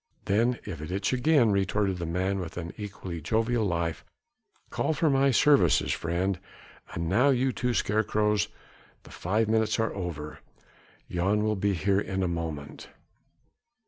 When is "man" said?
2.07-2.39